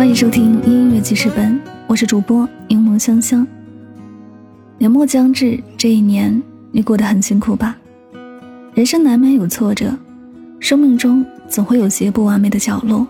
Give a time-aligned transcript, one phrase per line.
[0.00, 3.46] 欢迎收听音乐记事本，我是主播柠檬香香。
[4.78, 6.42] 年末将至，这一年
[6.72, 7.76] 你过得很辛苦吧？
[8.72, 9.94] 人生难免有挫折，
[10.58, 13.06] 生命中总会有些不完美的角落。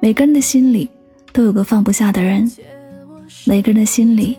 [0.00, 0.88] 每个人的心里
[1.34, 2.50] 都有个放不下的人，
[3.44, 4.38] 每个人的心里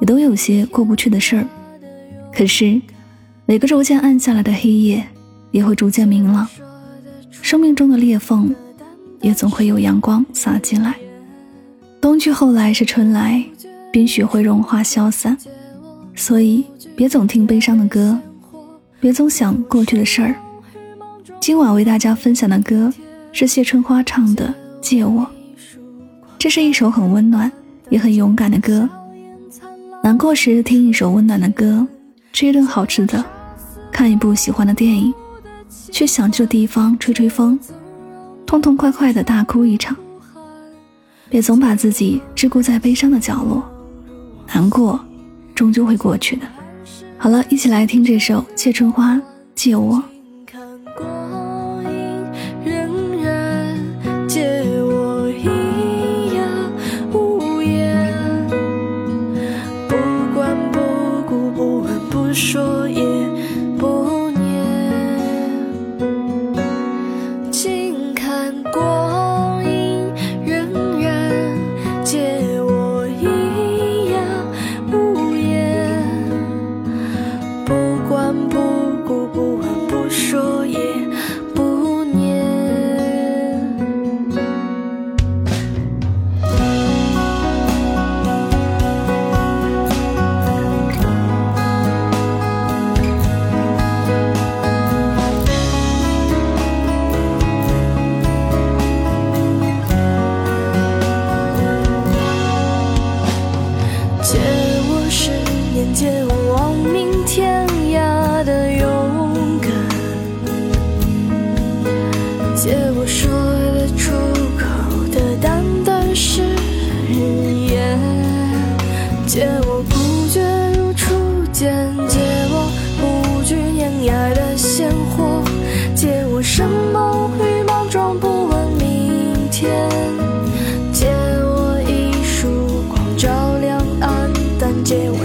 [0.00, 1.46] 也都有些过不去的事儿。
[2.34, 2.82] 可是，
[3.46, 5.06] 每个逐渐暗下来的黑夜，
[5.52, 6.48] 也会逐渐明朗。
[7.30, 8.52] 生命中的裂缝，
[9.20, 10.96] 也总会有阳光洒进来。
[12.22, 13.44] 去后来是春来，
[13.90, 15.36] 冰雪会融化消散。
[16.14, 16.64] 所以，
[16.94, 18.16] 别总听悲伤的歌，
[19.00, 20.36] 别总想过去的事儿。
[21.40, 22.94] 今晚为大家分享的歌
[23.32, 24.46] 是谢春花唱的
[24.80, 25.22] 《借我》，
[26.38, 27.50] 这是一首很温暖
[27.90, 28.88] 也很勇敢的歌。
[30.00, 31.84] 难过时听一首温暖的歌，
[32.32, 33.24] 吃一顿好吃的，
[33.90, 35.12] 看一部喜欢的电影。
[35.90, 37.58] 去想去的地方吹吹风，
[38.46, 39.96] 痛痛快快的大哭一场。
[41.32, 43.66] 别总把自己桎梏在悲伤的角落，
[44.48, 45.02] 难过
[45.54, 46.46] 终究会过去的。
[47.16, 49.18] 好了，一起来听这首《谢春花
[49.54, 49.96] 借我》。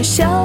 [0.08, 0.37] 笑。